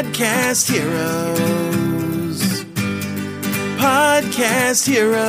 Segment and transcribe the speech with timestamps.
[0.00, 2.40] Podcast Heroes.
[3.76, 5.20] Podcast Heroes.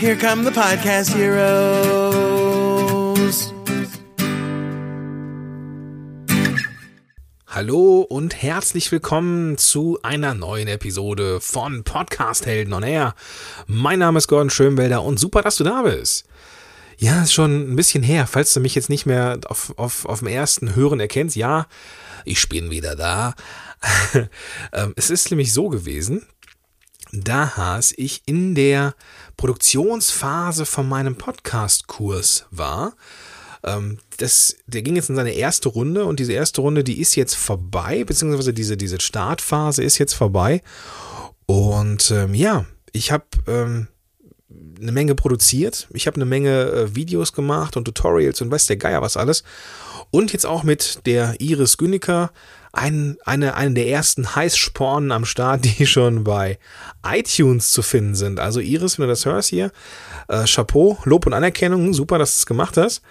[0.00, 2.38] Here come the Podcast Heroes.
[7.46, 13.14] Hallo und herzlich willkommen zu einer neuen Episode von Podcast Helden on Air.
[13.66, 16.27] Mein Name ist Gordon Schönwelder und super, dass du da bist.
[17.00, 20.18] Ja, ist schon ein bisschen her, falls du mich jetzt nicht mehr auf, auf, auf
[20.18, 21.36] dem ersten Hören erkennst.
[21.36, 21.68] Ja,
[22.24, 23.34] ich bin wieder da.
[24.72, 26.26] Ähm, es ist nämlich so gewesen,
[27.12, 28.96] da ich in der
[29.36, 32.94] Produktionsphase von meinem Podcast-Kurs war.
[33.62, 37.14] Ähm, das, der ging jetzt in seine erste Runde und diese erste Runde, die ist
[37.14, 40.62] jetzt vorbei, beziehungsweise diese, diese Startphase ist jetzt vorbei.
[41.46, 43.86] Und ähm, ja, ich habe ähm,
[44.80, 45.88] eine Menge produziert.
[45.92, 49.44] Ich habe eine Menge äh, Videos gemacht und Tutorials und weiß der Geier was alles.
[50.10, 52.32] Und jetzt auch mit der Iris Güniker,
[52.72, 56.58] ein, eine, eine der ersten Heißspornen am Start, die schon bei
[57.04, 58.40] iTunes zu finden sind.
[58.40, 59.70] Also Iris, wenn du das hörst hier,
[60.28, 63.02] äh, Chapeau, Lob und Anerkennung, super, dass du es gemacht hast.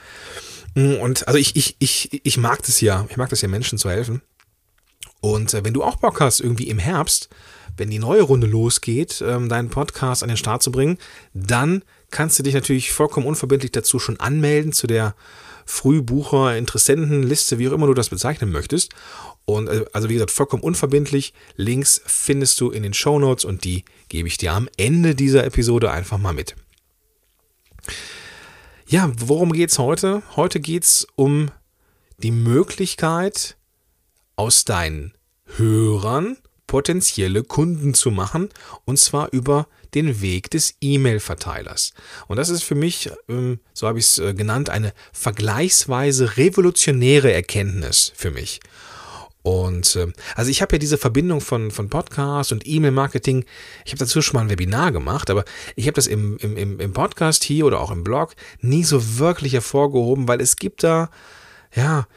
[0.73, 3.77] Mm, und also ich, ich, ich, ich mag das ja, ich mag das ja, Menschen
[3.77, 4.21] zu helfen.
[5.21, 7.29] Und äh, wenn du auch Bock hast, irgendwie im Herbst
[7.77, 10.97] wenn die neue Runde losgeht, ähm, deinen Podcast an den Start zu bringen,
[11.33, 15.15] dann kannst du dich natürlich vollkommen unverbindlich dazu schon anmelden zu der
[15.65, 18.93] Frühbucher, Interessentenliste, wie auch immer du das bezeichnen möchtest.
[19.45, 21.33] Und äh, also wie gesagt, vollkommen unverbindlich.
[21.55, 25.43] Links findest du in den Show Notes und die gebe ich dir am Ende dieser
[25.43, 26.55] Episode einfach mal mit.
[28.87, 30.23] Ja, worum geht's heute?
[30.37, 31.51] Heute geht's um
[32.17, 33.57] die Möglichkeit,
[34.37, 35.13] aus deinen
[35.57, 36.37] Hörern
[36.67, 38.49] potenzielle Kunden zu machen
[38.85, 41.93] und zwar über den Weg des E-Mail-Verteilers.
[42.27, 47.31] Und das ist für mich, ähm, so habe ich es äh, genannt, eine vergleichsweise revolutionäre
[47.31, 48.59] Erkenntnis für mich.
[49.43, 53.45] Und ähm, also ich habe ja diese Verbindung von, von Podcast und E-Mail-Marketing,
[53.85, 55.45] ich habe dazu schon mal ein Webinar gemacht, aber
[55.77, 59.53] ich habe das im, im, im Podcast hier oder auch im Blog nie so wirklich
[59.53, 61.09] hervorgehoben, weil es gibt da,
[61.73, 62.07] ja,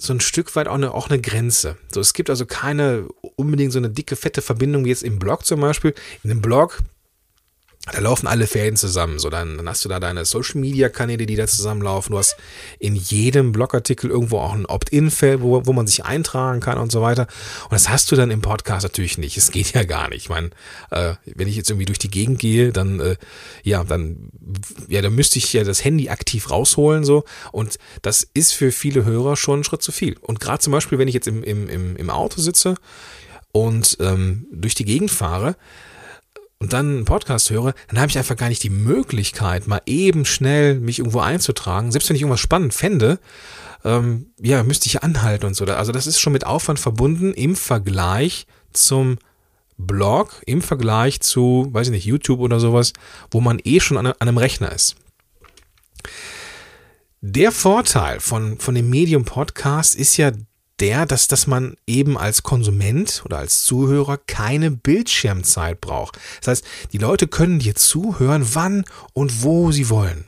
[0.00, 1.76] so ein Stück weit auch eine, auch eine Grenze.
[1.92, 3.06] So, es gibt also keine
[3.36, 5.94] unbedingt so eine dicke, fette Verbindung wie jetzt im Blog zum Beispiel.
[6.22, 6.80] In einem Blog
[7.86, 9.18] da laufen alle Fäden zusammen.
[9.18, 12.12] So, dann, dann hast du da deine Social Media Kanäle, die da zusammenlaufen.
[12.12, 12.36] Du hast
[12.78, 17.00] in jedem Blogartikel irgendwo auch ein Opt-in-Feld, wo, wo man sich eintragen kann und so
[17.00, 17.26] weiter.
[17.64, 19.38] Und das hast du dann im Podcast natürlich nicht.
[19.38, 20.22] Es geht ja gar nicht.
[20.22, 20.50] Ich meine,
[20.90, 23.16] äh, wenn ich jetzt irgendwie durch die Gegend gehe, dann, äh,
[23.62, 24.30] ja, dann,
[24.88, 27.24] ja, dann müsste ich ja das Handy aktiv rausholen, so.
[27.50, 30.18] Und das ist für viele Hörer schon ein Schritt zu viel.
[30.20, 32.74] Und gerade zum Beispiel, wenn ich jetzt im, im, im, Auto sitze
[33.52, 35.56] und ähm, durch die Gegend fahre,
[36.60, 40.26] und dann einen Podcast höre, dann habe ich einfach gar nicht die Möglichkeit, mal eben
[40.26, 41.90] schnell mich irgendwo einzutragen.
[41.90, 43.18] Selbst wenn ich irgendwas spannend fände,
[43.82, 45.64] ähm, ja, müsste ich anhalten und so.
[45.64, 49.18] Also das ist schon mit Aufwand verbunden im Vergleich zum
[49.78, 52.92] Blog, im Vergleich zu, weiß ich nicht, YouTube oder sowas,
[53.30, 54.96] wo man eh schon an, an einem Rechner ist.
[57.22, 60.32] Der Vorteil von, von dem Medium Podcast ist ja
[60.80, 66.18] der, dass, dass man eben als Konsument oder als Zuhörer keine Bildschirmzeit braucht.
[66.40, 70.24] Das heißt, die Leute können dir zuhören, wann und wo sie wollen.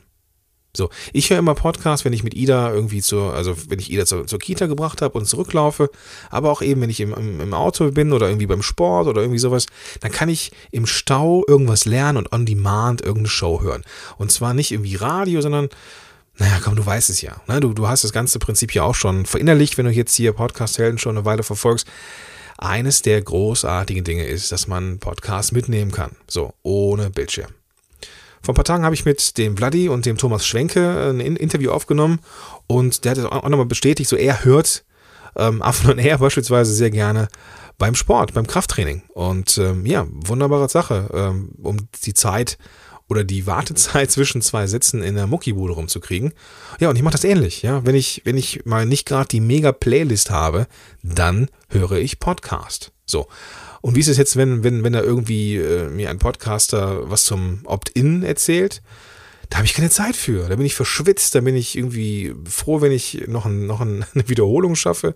[0.75, 4.07] So, ich höre immer Podcasts, wenn ich mit Ida irgendwie zur, also wenn ich Ida
[4.07, 5.91] zur, zur Kita gebracht habe und zurücklaufe,
[6.31, 9.21] aber auch eben, wenn ich im, im, im Auto bin oder irgendwie beim Sport oder
[9.21, 9.67] irgendwie sowas,
[9.99, 13.83] dann kann ich im Stau irgendwas lernen und on demand irgendeine Show hören.
[14.17, 15.69] Und zwar nicht irgendwie Radio, sondern
[16.37, 17.35] naja, komm, du weißt es ja.
[17.47, 17.59] Ne?
[17.59, 20.97] Du, du hast das ganze Prinzip ja auch schon verinnerlicht, wenn du jetzt hier Podcast-Helden
[20.97, 21.87] schon eine Weile verfolgst.
[22.57, 26.15] Eines der großartigen Dinge ist, dass man Podcasts mitnehmen kann.
[26.27, 27.49] So, ohne Bildschirm.
[28.41, 31.71] Vor ein paar Tagen habe ich mit dem Vladi und dem Thomas Schwenke ein Interview
[31.71, 32.19] aufgenommen
[32.67, 34.83] und der hat es auch nochmal bestätigt, so er hört
[35.37, 37.29] ähm, Affen und er beispielsweise sehr gerne
[37.77, 39.03] beim Sport, beim Krafttraining.
[39.13, 42.57] Und ähm, ja, wunderbare Sache, ähm, um die Zeit
[43.09, 46.33] oder die Wartezeit zwischen zwei Sätzen in der Muckibude rumzukriegen.
[46.79, 47.61] Ja, und ich mache das ähnlich.
[47.61, 50.67] Ja, wenn ich, wenn ich mal nicht gerade die mega Playlist habe,
[51.01, 52.91] dann höre ich Podcast.
[53.05, 53.27] So.
[53.81, 57.25] Und wie ist es jetzt, wenn, wenn, wenn da irgendwie äh, mir ein Podcaster was
[57.25, 58.81] zum Opt-in erzählt?
[59.49, 60.47] Da habe ich keine Zeit für.
[60.47, 64.05] Da bin ich verschwitzt, da bin ich irgendwie froh, wenn ich noch, ein, noch ein,
[64.13, 65.15] eine Wiederholung schaffe.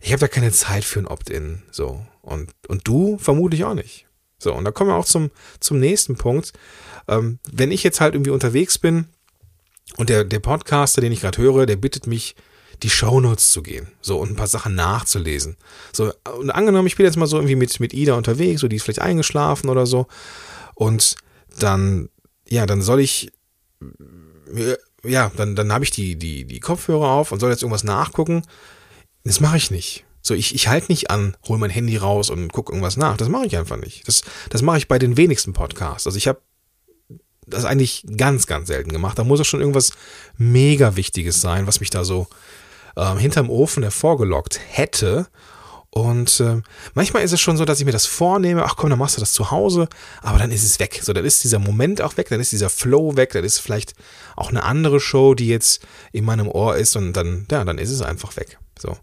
[0.00, 1.62] Ich habe da keine Zeit für ein Opt-in.
[1.70, 2.04] So.
[2.22, 4.06] Und, und du vermutlich auch nicht.
[4.42, 5.30] So, und da kommen wir auch zum,
[5.60, 6.52] zum nächsten Punkt.
[7.08, 9.06] Ähm, wenn ich jetzt halt irgendwie unterwegs bin
[9.96, 12.34] und der, der Podcaster, den ich gerade höre, der bittet mich,
[12.82, 15.56] die Shownotes zu gehen, so und ein paar Sachen nachzulesen.
[15.92, 18.76] So, und angenommen, ich bin jetzt mal so irgendwie mit, mit Ida unterwegs, so die
[18.76, 20.08] ist vielleicht eingeschlafen oder so.
[20.74, 21.16] Und
[21.60, 22.08] dann,
[22.48, 23.30] ja, dann soll ich,
[25.04, 28.42] ja, dann, dann habe ich die, die, die Kopfhörer auf und soll jetzt irgendwas nachgucken.
[29.22, 30.04] Das mache ich nicht.
[30.22, 33.16] So, ich, ich halte nicht an, hol mein Handy raus und gucke irgendwas nach.
[33.16, 34.06] Das mache ich einfach nicht.
[34.06, 36.06] Das, das mache ich bei den wenigsten Podcasts.
[36.06, 36.40] Also ich habe
[37.46, 39.18] das eigentlich ganz, ganz selten gemacht.
[39.18, 39.92] Da muss es schon irgendwas
[40.36, 42.28] mega Wichtiges sein, was mich da so
[42.96, 45.26] ähm, hinterm Ofen hervorgelockt hätte.
[45.90, 46.62] Und äh,
[46.94, 49.20] manchmal ist es schon so, dass ich mir das vornehme, ach komm, dann machst du
[49.20, 49.88] das zu Hause,
[50.22, 51.00] aber dann ist es weg.
[51.02, 53.94] So, dann ist dieser Moment auch weg, dann ist dieser Flow weg, dann ist vielleicht
[54.34, 55.82] auch eine andere Show, die jetzt
[56.12, 58.58] in meinem Ohr ist und dann, ja, dann ist es einfach weg.
[58.78, 58.96] So.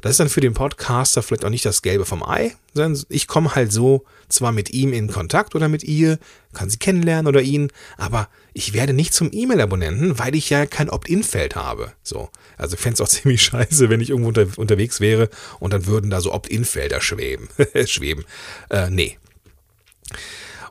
[0.00, 3.26] Das ist dann für den Podcaster vielleicht auch nicht das Gelbe vom Ei, sondern ich
[3.26, 6.18] komme halt so zwar mit ihm in Kontakt oder mit ihr,
[6.52, 10.90] kann sie kennenlernen oder ihn, aber ich werde nicht zum E-Mail-Abonnenten, weil ich ja kein
[10.90, 11.92] Opt-in-Feld habe.
[12.02, 12.30] So.
[12.56, 16.10] Also fände es auch ziemlich scheiße, wenn ich irgendwo unter, unterwegs wäre und dann würden
[16.10, 17.48] da so Opt-in-Felder schweben.
[17.86, 18.24] schweben.
[18.70, 19.18] Äh, nee.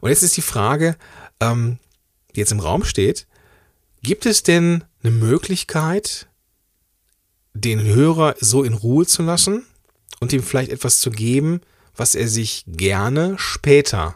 [0.02, 0.96] Und jetzt ist die Frage,
[1.40, 1.80] ähm,
[2.36, 3.28] die jetzt im Raum steht,
[4.02, 6.29] gibt es denn eine Möglichkeit,
[7.62, 9.66] den Hörer so in Ruhe zu lassen
[10.20, 11.62] und ihm vielleicht etwas zu geben,
[11.96, 14.16] was er sich gerne später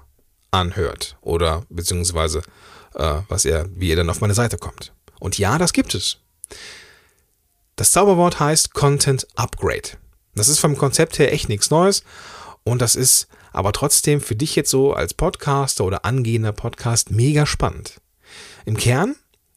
[0.51, 2.41] anhört oder beziehungsweise
[2.95, 4.93] äh, was er, wie er dann auf meine Seite kommt.
[5.19, 6.17] Und ja, das gibt es.
[7.75, 9.97] Das Zauberwort heißt Content Upgrade.
[10.35, 12.03] Das ist vom Konzept her echt nichts Neues
[12.63, 17.45] und das ist aber trotzdem für dich jetzt so als Podcaster oder angehender Podcast mega
[17.45, 18.01] spannend.
[18.65, 19.15] Im Kern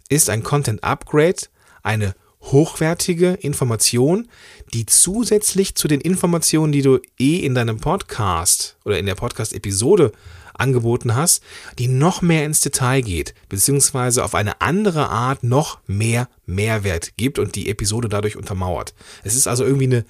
[0.09, 1.47] ist ein Content Upgrade
[1.83, 2.15] eine
[2.53, 4.29] hochwertige Information,
[4.73, 10.13] die zusätzlich zu den Informationen, die du eh in deinem Podcast oder in der Podcast-Episode
[10.55, 11.43] angeboten hast,
[11.79, 17.39] die noch mehr ins Detail geht, beziehungsweise auf eine andere Art noch mehr Mehrwert gibt
[17.39, 18.95] und die Episode dadurch untermauert.
[19.23, 20.05] Es ist also irgendwie eine,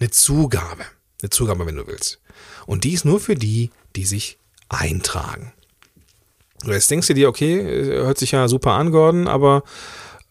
[0.00, 0.84] eine Zugabe.
[1.22, 2.20] Eine Zugabe, wenn du willst.
[2.66, 4.38] Und die ist nur für die, die sich
[4.68, 5.52] eintragen.
[6.64, 9.62] Jetzt denkst du dir, okay, hört sich ja super an, Gordon, aber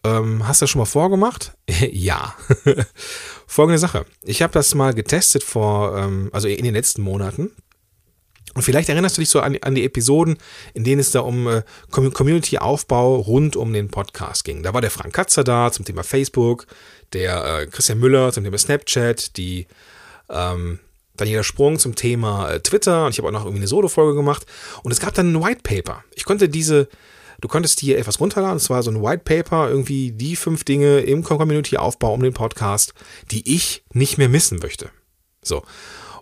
[0.04, 1.52] ähm, hast du das schon mal vorgemacht?
[1.90, 2.34] ja.
[3.46, 4.04] Folgende Sache.
[4.22, 7.50] Ich habe das mal getestet vor, ähm, also in den letzten Monaten.
[8.54, 10.36] Und vielleicht erinnerst du dich so an, an die Episoden,
[10.74, 14.62] in denen es da um äh, Community-Aufbau rund um den Podcast ging.
[14.62, 16.66] Da war der Frank Katzer da zum Thema Facebook,
[17.14, 19.66] der äh, Christian Müller zum Thema Snapchat, die
[20.28, 20.80] ähm,
[21.16, 24.44] Daniela Sprung zum Thema äh, Twitter und ich habe auch noch irgendwie eine Solo-Folge gemacht.
[24.82, 26.04] Und es gab dann ein White Paper.
[26.14, 26.88] Ich konnte diese
[27.42, 31.00] Du konntest hier etwas runterladen, es war so ein White Paper, irgendwie die fünf Dinge
[31.00, 32.94] im Community-Aufbau um den Podcast,
[33.32, 34.90] die ich nicht mehr missen möchte.
[35.42, 35.64] So.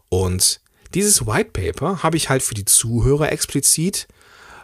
[0.09, 0.63] Und
[0.95, 4.09] dieses White Paper habe ich halt für die Zuhörer explizit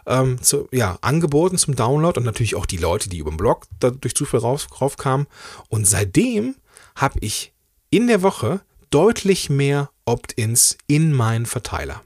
[0.07, 3.65] ähm, zu, ja, angeboten zum Download und natürlich auch die Leute, die über den Blog
[3.79, 5.27] da durch Zufall rauf, raufkamen.
[5.69, 6.55] Und seitdem
[6.95, 7.53] habe ich
[7.91, 12.01] in der Woche deutlich mehr Opt-ins in meinen Verteiler.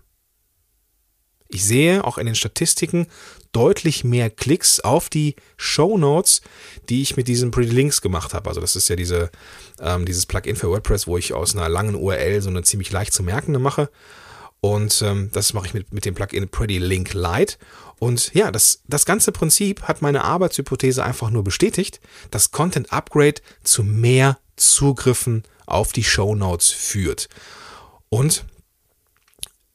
[1.54, 3.08] Ich sehe auch in den Statistiken
[3.52, 6.42] deutlich mehr Klicks auf die Show Notes,
[6.88, 8.48] die ich mit diesen Pretty Links gemacht habe.
[8.48, 9.30] Also das ist ja diese,
[9.80, 13.14] ähm, dieses Plugin für WordPress, wo ich aus einer langen URL so eine ziemlich leicht
[13.14, 13.90] zu merkende mache.
[14.62, 17.58] Und ähm, das mache ich mit, mit dem Plugin Pretty Link Lite.
[18.00, 22.00] Und ja, das, das ganze Prinzip hat meine Arbeitshypothese einfach nur bestätigt,
[22.32, 27.28] dass Content Upgrade zu mehr Zugriffen auf die Show Notes führt.
[28.10, 28.46] Und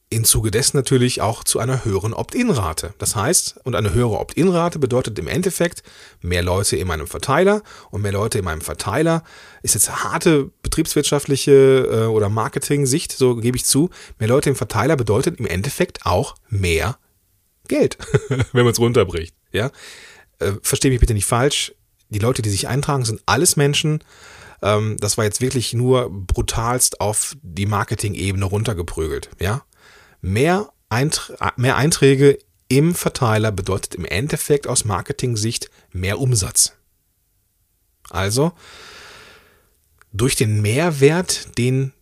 [0.09, 2.95] im Zuge dessen natürlich auch zu einer höheren Opt-in-Rate.
[2.99, 5.83] Das heißt, und eine höhere Opt-in-Rate bedeutet im Endeffekt
[6.23, 9.25] mehr Leute in meinem Verteiler und mehr Leute in meinem Verteiler
[9.63, 13.91] ist jetzt harte betriebswirtschaftliche äh, oder Marketing-Sicht, so gebe ich zu.
[14.19, 16.99] Mehr Leute im Verteiler bedeutet im Endeffekt auch mehr
[17.67, 17.99] Geld,
[18.53, 19.35] wenn man es runterbricht.
[19.51, 19.73] Ja,
[20.39, 21.75] äh, verstehe mich bitte nicht falsch.
[22.11, 24.05] Die Leute, die sich eintragen, sind alles Menschen.
[24.63, 29.31] Ähm, das war jetzt wirklich nur brutalst auf die Marketing-Ebene runtergeprügelt.
[29.41, 29.63] Ja,
[30.21, 36.73] Mehr, Eintr mehr Einträge im Verteiler bedeutet im Endeffekt aus Marketing-Sicht mehr Umsatz.
[38.11, 38.53] Also,
[40.13, 41.93] durch den Mehrwert, den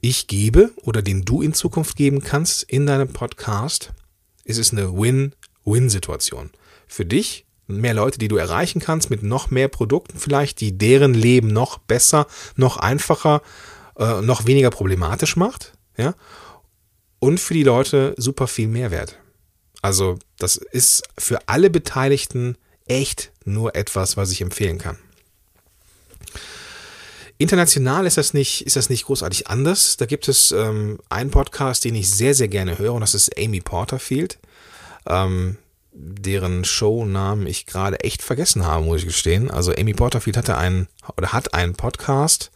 [0.00, 3.92] ich gebe oder den du in Zukunft geben kannst in deinem Podcast,
[4.44, 6.50] ist es eine Win-Win-Situation.
[6.86, 11.14] Für dich, mehr Leute, die du erreichen kannst mit noch mehr Produkten vielleicht, die deren
[11.14, 13.42] Leben noch besser, noch einfacher,
[13.96, 15.72] äh, noch weniger problematisch macht.
[15.96, 16.14] Ja?
[17.20, 19.16] Und für die Leute super viel Mehrwert.
[19.82, 24.98] Also das ist für alle Beteiligten echt nur etwas, was ich empfehlen kann.
[27.38, 29.96] International ist das nicht, ist das nicht großartig anders.
[29.96, 33.38] Da gibt es ähm, einen Podcast, den ich sehr, sehr gerne höre, und das ist
[33.38, 34.38] Amy Porterfield,
[35.06, 35.56] ähm,
[35.92, 39.50] deren Shownamen ich gerade echt vergessen habe, muss ich gestehen.
[39.50, 42.50] Also Amy Porterfield hatte einen oder hat einen Podcast,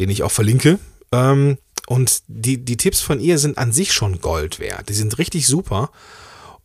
[0.00, 0.80] den ich auch verlinke.
[1.12, 4.88] Ähm, und die, die Tipps von ihr sind an sich schon Gold wert.
[4.88, 5.90] Die sind richtig super.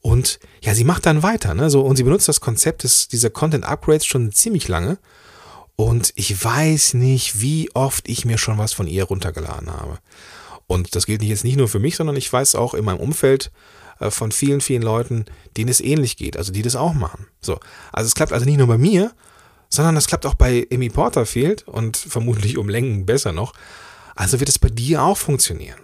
[0.01, 1.69] Und ja, sie macht dann weiter, ne?
[1.69, 4.99] So, und sie benutzt das Konzept des, dieser Content Upgrades schon ziemlich lange.
[5.75, 9.99] Und ich weiß nicht, wie oft ich mir schon was von ihr runtergeladen habe.
[10.65, 13.51] Und das gilt jetzt nicht nur für mich, sondern ich weiß auch in meinem Umfeld
[13.99, 17.27] äh, von vielen, vielen Leuten, denen es ähnlich geht, also die das auch machen.
[17.41, 17.59] So.
[17.91, 19.13] Also es klappt also nicht nur bei mir,
[19.69, 23.53] sondern das klappt auch bei Amy Porterfield und vermutlich um Längen besser noch.
[24.17, 25.79] Also wird es bei dir auch funktionieren.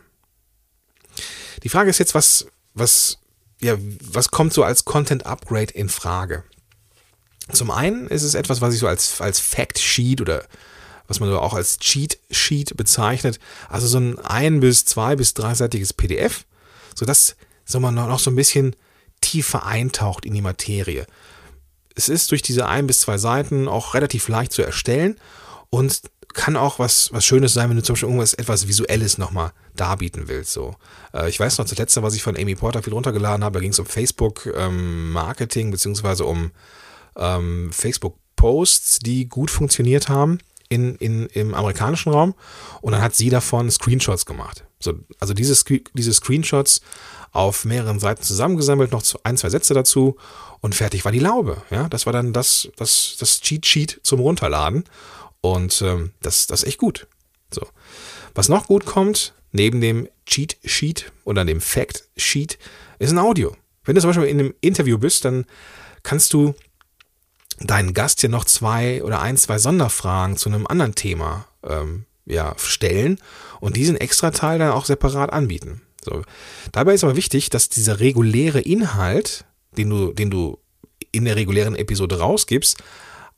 [1.61, 3.19] Die Frage ist jetzt, was, was,
[3.61, 6.43] ja, was kommt so als Content Upgrade in Frage?
[7.51, 10.45] Zum einen ist es etwas, was ich so als, als Fact Sheet oder
[11.07, 13.39] was man auch als Cheat Sheet bezeichnet.
[13.69, 16.45] Also so ein ein bis zwei bis dreiseitiges PDF,
[16.95, 17.35] sodass
[17.65, 18.75] so man noch so ein bisschen
[19.21, 21.05] tiefer eintaucht in die Materie.
[21.93, 25.19] Es ist durch diese ein bis zwei Seiten auch relativ leicht zu erstellen
[25.69, 26.01] und
[26.33, 30.23] kann auch was, was Schönes sein, wenn du zum Beispiel irgendwas etwas Visuelles nochmal darbieten
[30.27, 30.53] willst.
[30.53, 30.75] So.
[31.13, 33.59] Äh, ich weiß noch, das letzte, was ich von Amy Porter viel runtergeladen habe, da
[33.61, 36.51] ging es um Facebook-Marketing, ähm, beziehungsweise um
[37.15, 42.33] ähm, Facebook-Posts, die gut funktioniert haben in, in, im amerikanischen Raum.
[42.81, 44.65] Und dann hat sie davon Screenshots gemacht.
[44.79, 45.55] So, also diese,
[45.93, 46.81] diese Screenshots
[47.31, 50.17] auf mehreren Seiten zusammengesammelt, noch ein, zwei Sätze dazu
[50.61, 51.57] und fertig war die Laube.
[51.71, 54.83] Ja, das war dann das, das, das Cheat Sheet zum Runterladen.
[55.43, 57.05] Und ähm, das, das ist echt gut.
[57.51, 57.67] So.
[58.33, 62.57] Was noch gut kommt, neben dem Cheat Sheet oder dem Fact Sheet,
[62.97, 63.53] ist ein Audio.
[63.83, 65.45] Wenn du zum Beispiel in einem Interview bist, dann
[66.01, 66.55] kannst du
[67.59, 72.55] deinen Gast ja noch zwei oder ein, zwei Sonderfragen zu einem anderen Thema ähm, ja,
[72.57, 73.19] stellen
[73.59, 75.81] und diesen extra Teil dann auch separat anbieten.
[76.05, 76.21] So.
[76.71, 79.43] Dabei ist aber wichtig, dass dieser reguläre Inhalt,
[79.75, 80.57] den du, den du
[81.12, 82.77] in der regulären Episode rausgibst,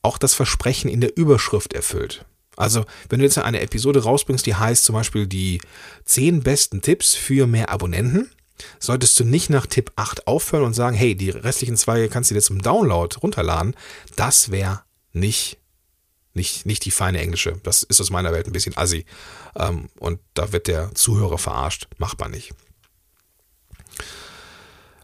[0.06, 2.26] auch das Versprechen in der Überschrift erfüllt.
[2.56, 5.60] Also, wenn du jetzt eine Episode rausbringst, die heißt zum Beispiel die
[6.06, 8.32] 10 besten Tipps für mehr Abonnenten,
[8.80, 12.36] solltest du nicht nach Tipp 8 aufhören und sagen, hey, die restlichen zwei kannst du
[12.36, 13.76] dir zum Download runterladen.
[14.16, 15.58] Das wäre nicht,
[16.34, 17.60] nicht, nicht die feine englische.
[17.64, 19.06] Das ist aus meiner Welt ein bisschen assi.
[19.56, 21.88] Ähm, und da wird der Zuhörer verarscht.
[21.98, 22.54] Machbar nicht.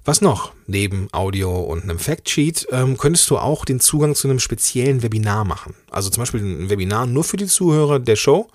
[0.04, 0.54] Was noch?
[0.66, 5.46] Neben Audio und einem Factsheet ähm, könntest du auch den Zugang zu einem speziellen Webinar
[5.46, 5.76] machen.
[5.92, 8.48] Also zum Beispiel ein Webinar nur für die Zuhörer der Show.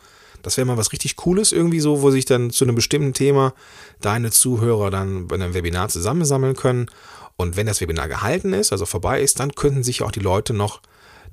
[0.43, 3.55] Das wäre mal was richtig Cooles irgendwie so, wo sich dann zu einem bestimmten Thema
[4.01, 6.91] deine Zuhörer dann bei einem Webinar zusammensammeln können.
[7.37, 10.53] Und wenn das Webinar gehalten ist, also vorbei ist, dann könnten sich auch die Leute
[10.53, 10.81] noch,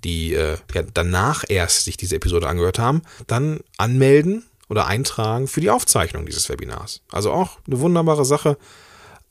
[0.03, 5.61] die äh, ja, danach erst sich diese Episode angehört haben, dann anmelden oder eintragen für
[5.61, 7.01] die Aufzeichnung dieses Webinars.
[7.11, 8.57] Also auch eine wunderbare Sache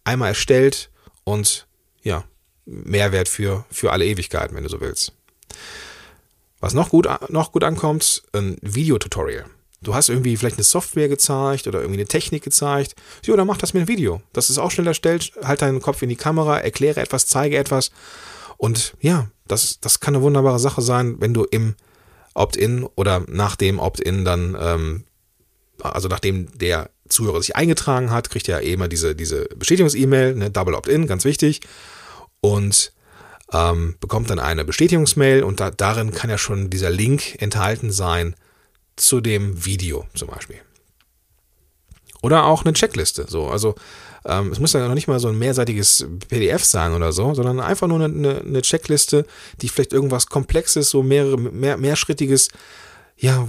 [0.05, 0.91] einmal erstellt
[1.25, 1.67] und
[2.03, 2.25] ja,
[2.65, 5.13] Mehrwert für, für alle Ewigkeiten, wenn du so willst.
[6.61, 9.47] Was noch gut, noch gut ankommt, ein Videotutorial.
[9.83, 12.95] Du hast irgendwie vielleicht eine Software gezeigt oder irgendwie eine Technik gezeigt.
[13.25, 14.23] Ja, dann mach das mit einem Video.
[14.33, 15.33] Das ist auch schnell erstellt.
[15.43, 17.91] Halt deinen Kopf in die Kamera, erkläre etwas, zeige etwas.
[18.59, 21.75] Und ja, das, das kann eine wunderbare Sache sein, wenn du im
[22.35, 25.05] Opt-in oder nach dem Opt-in dann, ähm,
[25.83, 30.75] also nachdem der Zuhörer sich eingetragen hat, kriegt er immer diese, diese Bestätigungs-E-Mail, ne, Double
[30.75, 31.61] Opt-in, ganz wichtig.
[32.41, 32.93] Und
[33.53, 38.35] ähm, bekommt dann eine Bestätigungsmail und da, darin kann ja schon dieser Link enthalten sein
[38.97, 40.61] zu dem Video zum Beispiel.
[42.23, 43.27] Oder auch eine Checkliste.
[43.29, 43.75] So, also
[44.25, 47.61] ähm, es muss ja noch nicht mal so ein mehrseitiges PDF sein oder so, sondern
[47.61, 49.27] einfach nur eine, eine Checkliste,
[49.61, 52.49] die vielleicht irgendwas Komplexes, so mehrere, mehr, mehrschrittiges
[53.23, 53.47] ja,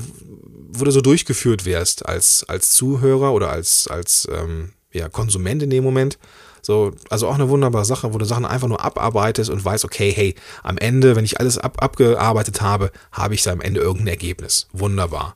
[0.71, 5.71] wo du so durchgeführt wärst als, als Zuhörer oder als, als ähm, ja, Konsument in
[5.71, 6.19] dem Moment.
[6.61, 10.11] So, also auch eine wunderbare Sache, wo du Sachen einfach nur abarbeitest und weißt, okay,
[10.15, 14.09] hey, am Ende, wenn ich alles ab, abgearbeitet habe, habe ich da am Ende irgendein
[14.09, 14.67] Ergebnis.
[14.71, 15.35] Wunderbar.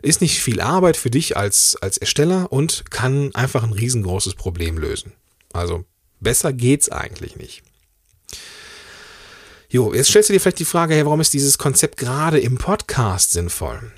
[0.00, 4.78] Ist nicht viel Arbeit für dich als, als Ersteller und kann einfach ein riesengroßes Problem
[4.78, 5.12] lösen.
[5.52, 5.84] Also
[6.20, 7.62] besser geht's eigentlich nicht.
[9.70, 12.56] Jo, jetzt stellst du dir vielleicht die Frage, hey, warum ist dieses Konzept gerade im
[12.56, 13.92] Podcast sinnvoll?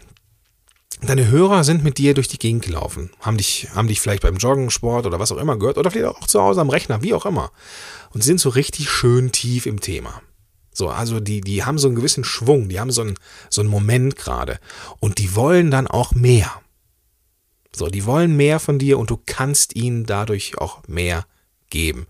[1.00, 4.38] Deine Hörer sind mit dir durch die Gegend gelaufen, haben dich, haben dich vielleicht beim
[4.38, 7.14] Joggen, Sport oder was auch immer gehört oder vielleicht auch zu Hause am Rechner, wie
[7.14, 7.52] auch immer.
[8.10, 10.20] Und sie sind so richtig schön tief im Thema.
[10.72, 13.14] So, also die, die haben so einen gewissen Schwung, die haben so einen,
[13.48, 14.58] so einen Moment gerade.
[14.98, 16.50] Und die wollen dann auch mehr.
[17.72, 21.26] So, die wollen mehr von dir und du kannst ihnen dadurch auch mehr
[21.70, 22.08] geben.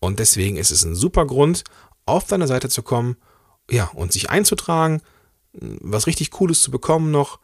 [0.00, 1.62] Und deswegen ist es ein super Grund,
[2.06, 3.16] auf deine Seite zu kommen,
[3.70, 5.02] ja, und sich einzutragen,
[5.52, 7.38] was richtig Cooles zu bekommen noch.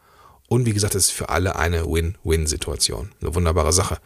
[0.47, 3.11] Und wie gesagt, es ist für alle eine Win-Win-Situation.
[3.21, 3.99] Eine wunderbare Sache.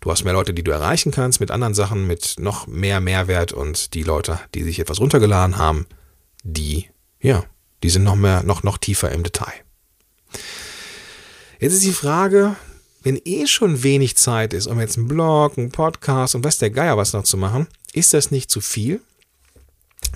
[0.00, 3.52] Du hast mehr Leute, die du erreichen kannst mit anderen Sachen, mit noch mehr Mehrwert
[3.52, 5.86] und die Leute, die sich etwas runtergeladen haben,
[6.42, 7.44] die, ja,
[7.82, 9.52] die sind noch mehr, noch, noch tiefer im Detail.
[11.58, 12.56] Jetzt ist die Frage,
[13.02, 16.70] wenn eh schon wenig Zeit ist, um jetzt einen Blog, einen Podcast und was der
[16.70, 19.00] Geier was noch zu machen, ist das nicht zu viel?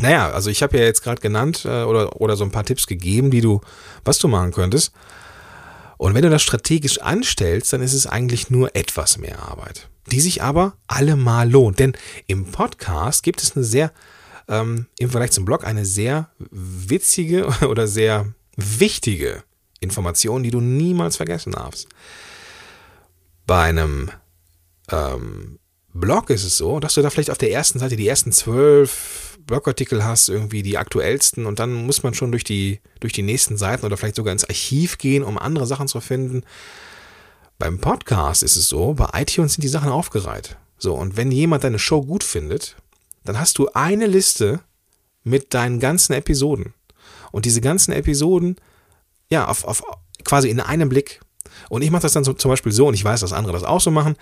[0.00, 2.86] Naja, also ich habe ja jetzt gerade genannt äh, oder, oder so ein paar Tipps
[2.86, 3.60] gegeben, die du,
[4.04, 4.92] was du machen könntest.
[5.96, 10.20] Und wenn du das strategisch anstellst, dann ist es eigentlich nur etwas mehr Arbeit, die
[10.20, 11.80] sich aber allemal lohnt.
[11.80, 11.94] Denn
[12.26, 13.92] im Podcast gibt es eine sehr,
[14.46, 19.42] ähm, im Vergleich zum Blog, eine sehr witzige oder sehr wichtige
[19.80, 21.88] Information, die du niemals vergessen darfst.
[23.46, 24.10] Bei einem
[24.90, 25.58] ähm,
[25.94, 29.37] Blog ist es so, dass du da vielleicht auf der ersten Seite die ersten zwölf
[29.48, 33.56] Blogartikel hast, irgendwie die aktuellsten und dann muss man schon durch die, durch die nächsten
[33.56, 36.44] Seiten oder vielleicht sogar ins Archiv gehen, um andere Sachen zu finden.
[37.58, 40.56] Beim Podcast ist es so, bei iTunes sind die Sachen aufgereiht.
[40.78, 42.76] So, und wenn jemand deine Show gut findet,
[43.24, 44.60] dann hast du eine Liste
[45.24, 46.74] mit deinen ganzen Episoden.
[47.32, 48.56] Und diese ganzen Episoden,
[49.28, 49.82] ja, auf, auf
[50.24, 51.20] quasi in einem Blick.
[51.68, 53.64] Und ich mache das dann so, zum Beispiel so, und ich weiß, dass andere das
[53.64, 54.16] auch so machen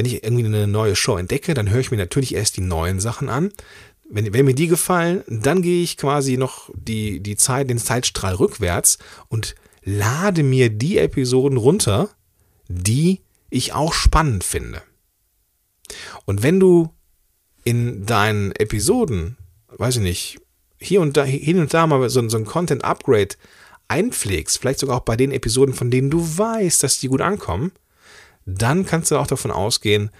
[0.00, 3.00] wenn ich irgendwie eine neue Show entdecke, dann höre ich mir natürlich erst die neuen
[3.00, 3.52] Sachen an.
[4.10, 8.34] Wenn, wenn mir die gefallen, dann gehe ich quasi noch die, die Zeit, den Zeitstrahl
[8.34, 8.98] rückwärts
[9.28, 12.10] und lade mir die Episoden runter,
[12.68, 14.82] die ich auch spannend finde.
[16.24, 16.90] Und wenn du
[17.64, 19.36] in deinen Episoden,
[19.68, 20.38] weiß ich nicht,
[20.80, 23.36] hier und da, hin und da mal so, so ein Content-Upgrade
[23.88, 27.72] einpflegst, vielleicht sogar auch bei den Episoden, von denen du weißt, dass die gut ankommen,
[28.46, 30.10] dann kannst du auch davon ausgehen,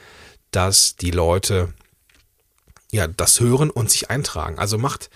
[0.50, 1.72] dass die Leute
[2.90, 4.58] ja das hören und sich eintragen.
[4.58, 5.10] Also macht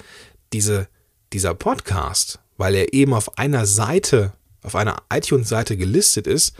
[0.53, 0.89] diese,
[1.33, 6.55] dieser Podcast, weil er eben auf einer Seite, auf einer iTunes-Seite gelistet ist,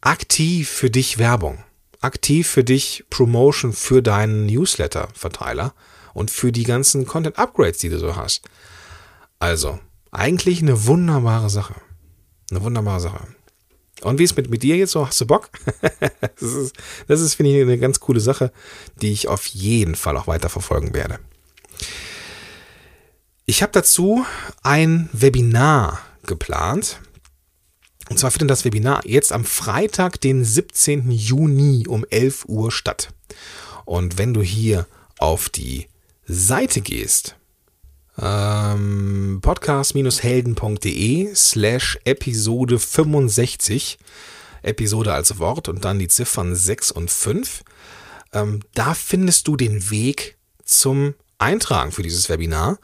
[0.00, 1.64] aktiv für dich Werbung.
[2.00, 5.74] Aktiv für dich Promotion für deinen Newsletter-Verteiler
[6.14, 8.42] und für die ganzen Content-Upgrades, die du so hast.
[9.40, 9.80] Also,
[10.12, 11.74] eigentlich eine wunderbare Sache.
[12.50, 13.26] Eine wunderbare Sache.
[14.02, 15.06] Und wie ist mit, mit dir jetzt so?
[15.06, 15.50] Hast du Bock?
[16.20, 16.76] das ist,
[17.08, 18.52] das ist finde ich, eine ganz coole Sache,
[19.02, 21.18] die ich auf jeden Fall auch weiter verfolgen werde.
[23.46, 24.24] Ich habe dazu
[24.62, 27.00] ein Webinar geplant.
[28.10, 31.10] Und zwar findet das Webinar jetzt am Freitag, den 17.
[31.10, 33.08] Juni um 11 Uhr statt.
[33.84, 34.86] Und wenn du hier
[35.18, 35.88] auf die
[36.26, 37.37] Seite gehst,
[38.20, 43.98] ähm, podcast-helden.de slash Episode 65,
[44.62, 47.62] Episode als Wort und dann die Ziffern 6 und 5.
[48.32, 52.78] Ähm, da findest du den Weg zum Eintragen für dieses Webinar.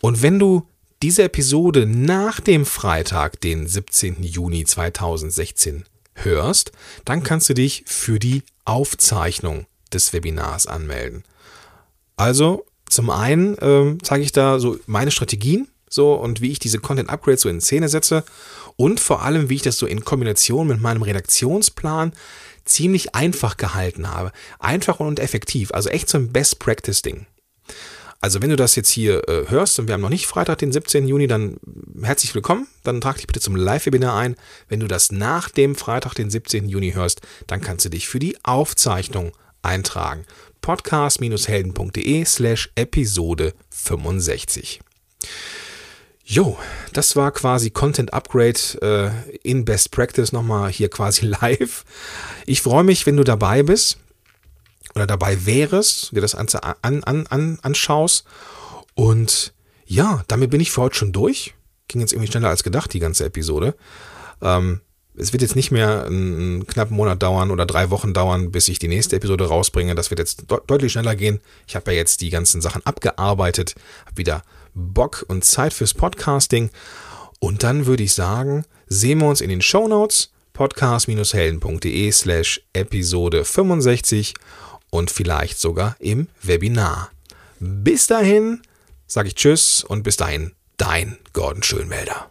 [0.00, 0.66] Und wenn du
[1.02, 4.22] diese Episode nach dem Freitag, den 17.
[4.22, 6.72] Juni 2016 hörst,
[7.04, 11.24] dann kannst du dich für die Aufzeichnung des Webinars anmelden.
[12.16, 16.78] Also zum einen ähm, zeige ich da so meine Strategien so und wie ich diese
[16.78, 18.24] Content Upgrades so in Szene setze
[18.76, 22.12] und vor allem, wie ich das so in Kombination mit meinem Redaktionsplan
[22.64, 24.32] ziemlich einfach gehalten habe.
[24.58, 27.26] Einfach und effektiv, also echt so ein Best Practice Ding.
[28.20, 30.72] Also wenn du das jetzt hier äh, hörst und wir haben noch nicht Freitag, den
[30.72, 31.06] 17.
[31.06, 31.58] Juni, dann
[32.02, 32.66] herzlich willkommen.
[32.82, 34.34] Dann trag dich bitte zum Live-Webinar ein.
[34.68, 36.68] Wenn du das nach dem Freitag, den 17.
[36.68, 39.32] Juni hörst, dann kannst du dich für die Aufzeichnung
[39.68, 40.24] eintragen
[40.62, 44.80] podcast-helden.de slash Episode 65.
[46.24, 46.58] Jo,
[46.92, 51.84] das war quasi Content Upgrade äh, in Best Practice nochmal hier quasi live.
[52.46, 53.98] Ich freue mich, wenn du dabei bist
[54.94, 56.48] oder dabei wärst, dir das an,
[56.82, 58.24] an, an, anschaust.
[58.94, 59.52] Und
[59.86, 61.54] ja, damit bin ich für heute schon durch.
[61.88, 63.74] Ging jetzt irgendwie schneller als gedacht, die ganze Episode.
[64.42, 64.80] Ähm,
[65.18, 68.78] es wird jetzt nicht mehr einen knappen Monat dauern oder drei Wochen dauern, bis ich
[68.78, 69.94] die nächste Episode rausbringe.
[69.94, 71.40] Das wird jetzt de deutlich schneller gehen.
[71.66, 73.74] Ich habe ja jetzt die ganzen Sachen abgearbeitet,
[74.06, 74.42] habe wieder
[74.74, 76.70] Bock und Zeit fürs Podcasting.
[77.40, 83.44] Und dann würde ich sagen, sehen wir uns in den Show Notes podcast-helden.de slash Episode
[83.44, 84.34] 65
[84.90, 87.10] und vielleicht sogar im Webinar.
[87.60, 88.62] Bis dahin
[89.06, 92.30] sage ich Tschüss und bis dahin dein Gordon Schönwälder.